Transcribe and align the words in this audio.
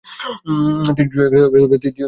তিনজন 0.97 1.31
অফিসার 1.41 1.69
আছেন। 1.77 1.93